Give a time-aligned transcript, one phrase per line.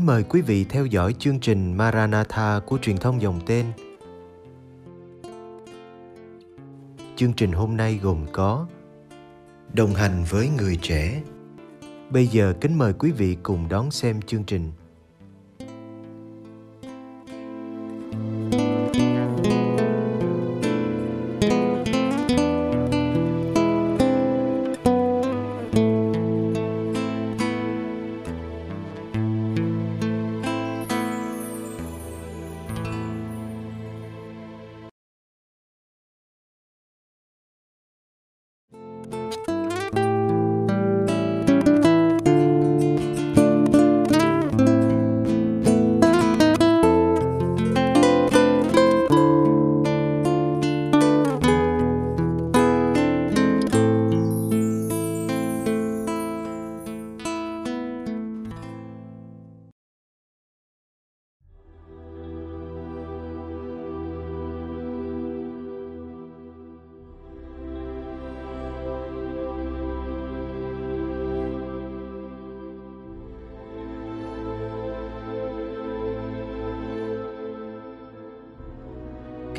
[0.00, 3.66] kính mời quý vị theo dõi chương trình Maranatha của truyền thông dòng tên.
[7.16, 8.66] Chương trình hôm nay gồm có
[9.72, 11.22] Đồng hành với người trẻ.
[12.10, 14.72] Bây giờ kính mời quý vị cùng đón xem chương trình.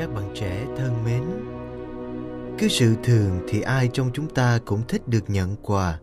[0.02, 1.24] Các bạn trẻ thân mến.
[2.58, 6.00] Cứ sự thường thì ai trong chúng ta cũng thích được nhận quà.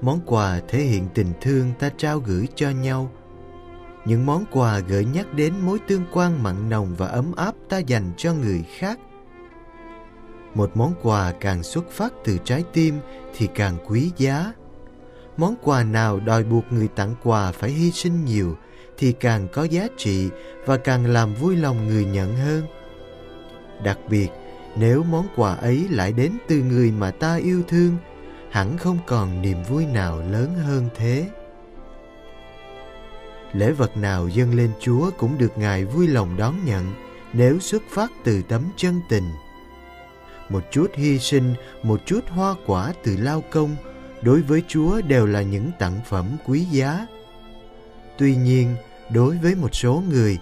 [0.00, 3.12] Món quà thể hiện tình thương ta trao gửi cho nhau.
[4.04, 7.78] Những món quà gợi nhắc đến mối tương quan mặn nồng và ấm áp ta
[7.78, 8.98] dành cho người khác.
[10.54, 12.98] Một món quà càng xuất phát từ trái tim
[13.36, 14.52] thì càng quý giá.
[15.36, 18.56] Món quà nào đòi buộc người tặng quà phải hy sinh nhiều
[18.98, 20.30] thì càng có giá trị
[20.66, 22.62] và càng làm vui lòng người nhận hơn
[23.84, 24.28] đặc biệt,
[24.76, 27.96] nếu món quà ấy lại đến từ người mà ta yêu thương,
[28.50, 31.28] hẳn không còn niềm vui nào lớn hơn thế.
[33.52, 36.92] Lễ vật nào dâng lên chúa cũng được ngài vui lòng đón nhận
[37.32, 39.24] nếu xuất phát từ tấm chân tình.
[40.48, 43.76] Một chút hy sinh, một chút hoa quả từ lao công
[44.22, 47.06] đối với chúa đều là những tặng phẩm quý giá.
[48.18, 48.76] Tuy nhiên,
[49.10, 50.38] đối với một số người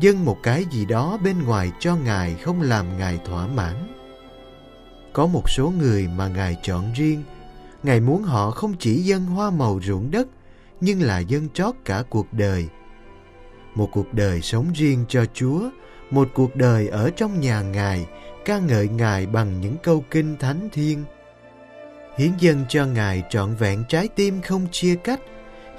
[0.00, 3.74] dâng một cái gì đó bên ngoài cho ngài không làm ngài thỏa mãn.
[5.12, 7.22] Có một số người mà ngài chọn riêng.
[7.82, 10.28] Ngài muốn họ không chỉ dâng hoa màu ruộng đất,
[10.80, 12.68] nhưng là dâng trót cả cuộc đời.
[13.74, 15.70] Một cuộc đời sống riêng cho chúa,
[16.10, 18.06] một cuộc đời ở trong nhà ngài,
[18.44, 21.04] ca ngợi ngài bằng những câu kinh thánh thiên
[22.20, 25.20] hiến dâng cho ngài trọn vẹn trái tim không chia cách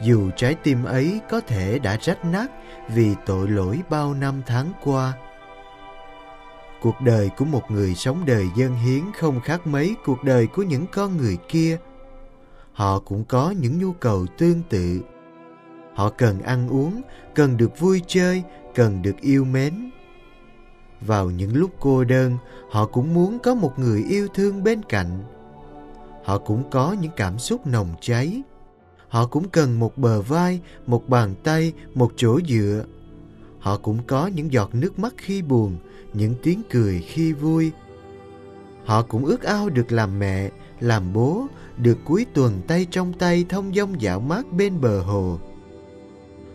[0.03, 2.51] dù trái tim ấy có thể đã rách nát
[2.89, 5.13] vì tội lỗi bao năm tháng qua,
[6.81, 10.63] cuộc đời của một người sống đời dân hiến không khác mấy cuộc đời của
[10.63, 11.77] những con người kia.
[12.73, 15.01] Họ cũng có những nhu cầu tương tự.
[15.93, 17.01] Họ cần ăn uống,
[17.35, 18.43] cần được vui chơi,
[18.75, 19.91] cần được yêu mến.
[21.01, 22.37] Vào những lúc cô đơn,
[22.71, 25.23] họ cũng muốn có một người yêu thương bên cạnh.
[26.23, 28.41] Họ cũng có những cảm xúc nồng cháy
[29.11, 32.85] họ cũng cần một bờ vai, một bàn tay, một chỗ dựa.
[33.59, 35.77] Họ cũng có những giọt nước mắt khi buồn,
[36.13, 37.71] những tiếng cười khi vui.
[38.85, 40.49] Họ cũng ước ao được làm mẹ,
[40.79, 45.39] làm bố, được cuối tuần tay trong tay thông dong dạo mát bên bờ hồ.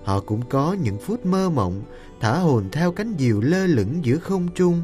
[0.04, 1.82] Họ cũng có những phút mơ mộng,
[2.20, 4.82] thả hồn theo cánh diều lơ lửng giữa không trung.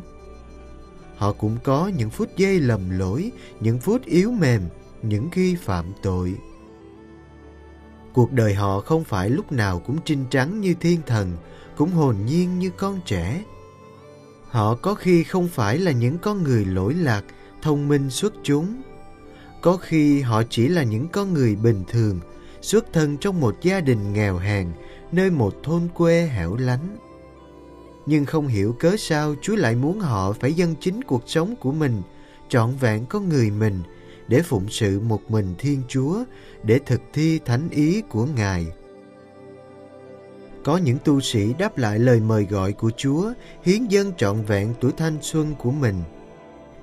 [1.16, 4.62] Họ cũng có những phút giây lầm lỗi, những phút yếu mềm,
[5.02, 6.34] những khi phạm tội
[8.12, 11.36] cuộc đời họ không phải lúc nào cũng trinh trắng như thiên thần,
[11.76, 13.44] cũng hồn nhiên như con trẻ.
[14.48, 17.24] Họ có khi không phải là những con người lỗi lạc,
[17.62, 18.82] thông minh xuất chúng.
[19.60, 22.20] Có khi họ chỉ là những con người bình thường,
[22.60, 24.68] xuất thân trong một gia đình nghèo hèn,
[25.12, 26.96] nơi một thôn quê hẻo lánh.
[28.06, 31.72] Nhưng không hiểu cớ sao chúa lại muốn họ phải dâng chính cuộc sống của
[31.72, 32.02] mình,
[32.48, 33.82] trọn vẹn con người mình
[34.28, 36.24] để phụng sự một mình thiên chúa
[36.62, 38.66] để thực thi thánh ý của ngài
[40.64, 43.32] có những tu sĩ đáp lại lời mời gọi của Chúa,
[43.62, 45.96] hiến dâng trọn vẹn tuổi thanh xuân của mình.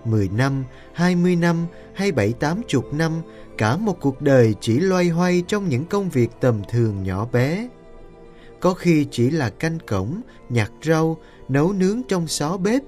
[0.06, 0.64] Mười năm,
[0.94, 3.12] hai mươi năm hay bảy tám chục năm,
[3.58, 7.70] cả một cuộc đời chỉ loay hoay trong những công việc tầm thường nhỏ bé.
[8.60, 11.18] Có khi chỉ là canh cổng, nhặt rau,
[11.50, 12.82] nấu nướng trong xó bếp.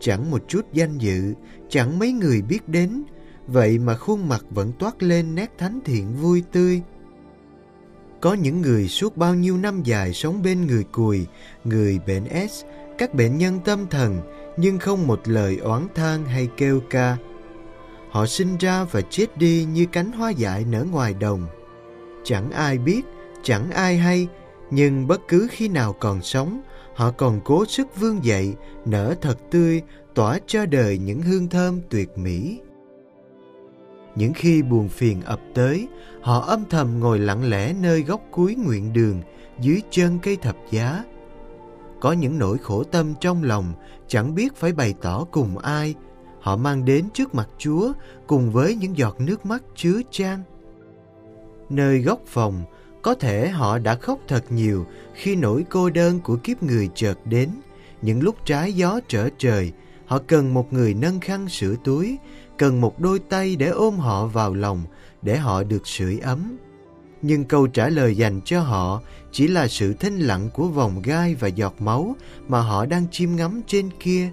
[0.00, 1.34] Chẳng một chút danh dự,
[1.68, 3.02] chẳng mấy người biết đến,
[3.52, 6.82] vậy mà khuôn mặt vẫn toát lên nét thánh thiện vui tươi.
[8.20, 11.26] Có những người suốt bao nhiêu năm dài sống bên người cùi,
[11.64, 12.64] người bệnh S,
[12.98, 14.20] các bệnh nhân tâm thần,
[14.56, 17.16] nhưng không một lời oán than hay kêu ca.
[18.10, 21.46] Họ sinh ra và chết đi như cánh hoa dại nở ngoài đồng.
[22.24, 23.02] Chẳng ai biết,
[23.42, 24.28] chẳng ai hay,
[24.70, 26.60] Nhưng bất cứ khi nào còn sống,
[26.94, 28.54] họ còn cố sức vươn dậy,
[28.84, 29.82] nở thật tươi,
[30.14, 32.60] tỏa cho đời những hương thơm tuyệt mỹ.
[34.14, 35.88] Những khi buồn phiền ập tới,
[36.20, 39.22] họ âm thầm ngồi lặng lẽ nơi góc cuối nguyện đường,
[39.60, 41.04] dưới chân cây thập giá.
[42.00, 43.72] Có những nỗi khổ tâm trong lòng,
[44.08, 45.94] chẳng biết phải bày tỏ cùng ai.
[46.40, 47.92] Họ mang đến trước mặt Chúa
[48.26, 50.42] cùng với những giọt nước mắt chứa chan.
[51.68, 52.62] Nơi góc phòng,
[53.02, 57.18] có thể họ đã khóc thật nhiều khi nỗi cô đơn của kiếp người chợt
[57.24, 57.50] đến.
[58.02, 59.72] Những lúc trái gió trở trời,
[60.06, 62.18] họ cần một người nâng khăn sửa túi,
[62.60, 64.82] cần một đôi tay để ôm họ vào lòng,
[65.22, 66.56] để họ được sưởi ấm.
[67.22, 69.00] Nhưng câu trả lời dành cho họ
[69.32, 72.16] chỉ là sự thinh lặng của vòng gai và giọt máu
[72.48, 74.30] mà họ đang chiêm ngắm trên kia.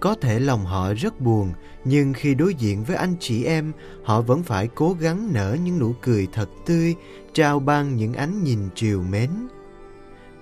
[0.00, 1.52] Có thể lòng họ rất buồn,
[1.84, 3.72] nhưng khi đối diện với anh chị em,
[4.04, 6.94] họ vẫn phải cố gắng nở những nụ cười thật tươi,
[7.34, 9.30] trao ban những ánh nhìn chiều mến.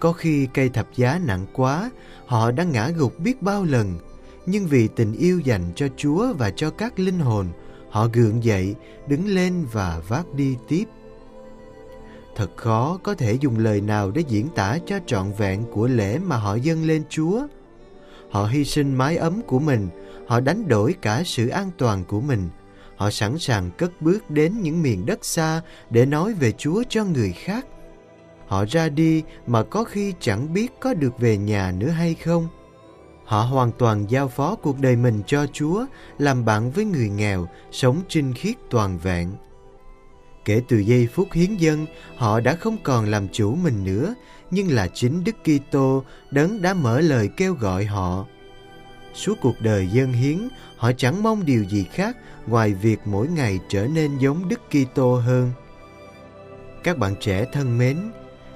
[0.01, 1.91] Có khi cây thập giá nặng quá,
[2.27, 3.99] họ đã ngã gục biết bao lần,
[4.51, 7.47] nhưng vì tình yêu dành cho Chúa và cho các linh hồn,
[7.91, 8.75] họ gượng dậy,
[9.09, 10.85] đứng lên và vác đi tiếp.
[12.37, 16.19] Thật khó có thể dùng lời nào để diễn tả cho trọn vẹn của lễ
[16.19, 17.47] mà họ dâng lên Chúa.
[18.31, 19.89] Họ hy sinh mái ấm của mình,
[20.27, 22.49] họ đánh đổi cả sự an toàn của mình.
[22.97, 27.05] Họ sẵn sàng cất bước đến những miền đất xa để nói về Chúa cho
[27.05, 27.67] người khác.
[28.47, 32.49] Họ ra đi mà có khi chẳng biết có được về nhà nữa hay không.
[33.29, 35.87] Họ hoàn toàn giao phó cuộc đời mình cho Chúa,
[36.19, 39.33] làm bạn với người nghèo, sống trinh khiết toàn vẹn.
[40.45, 41.87] Kể từ giây phút hiến dân,
[42.17, 44.15] họ đã không còn làm chủ mình nữa,
[44.51, 48.27] nhưng là chính Đức Kitô đấng đã mở lời kêu gọi họ.
[49.15, 52.17] Suốt cuộc đời dân hiến, họ chẳng mong điều gì khác
[52.47, 55.51] ngoài việc mỗi ngày trở nên giống Đức Kitô hơn.
[56.85, 57.99] Các bạn trẻ thân mến,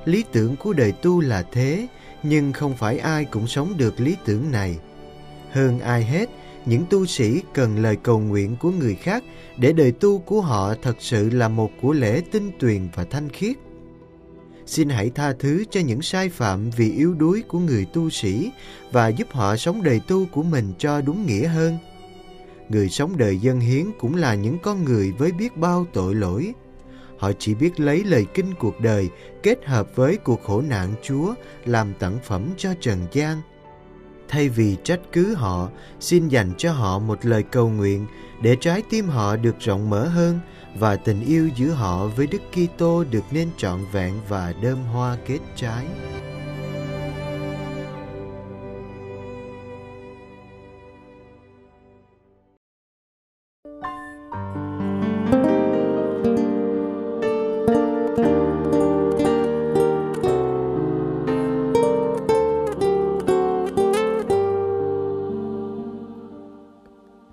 [0.05, 1.87] lý tưởng của đời tu là thế,
[2.23, 4.79] nhưng không phải ai cũng sống được lý tưởng này.
[5.51, 6.31] Hơn ai hết,
[6.67, 9.25] những tu sĩ cần lời cầu nguyện của người khác
[9.57, 13.29] để đời tu của họ thật sự là một của lễ tinh tuyền và thanh
[13.29, 13.57] khiết.
[14.67, 18.51] Xin hãy tha thứ cho những sai phạm vì yếu đuối của người tu sĩ
[18.93, 21.79] và giúp họ sống đời tu của mình cho đúng nghĩa hơn.
[22.69, 26.55] Người sống đời dân hiến cũng là những con người với biết bao tội lỗi.
[27.23, 29.11] Họ chỉ biết lấy lời kinh cuộc đời,
[29.43, 31.35] kết hợp với cuộc khổ nạn Chúa,
[31.65, 33.41] làm tặng phẩm cho trần gian–
[34.33, 35.69] thay vì trách cứ họ,
[36.01, 38.07] xin dành cho họ một lời cầu nguyện
[38.43, 40.41] để trái tim họ được rộng mở hơn
[40.75, 45.17] và tình yêu giữa họ với Đức Kitô được nên trọn vẹn và đơm hoa
[45.27, 45.87] kết trái.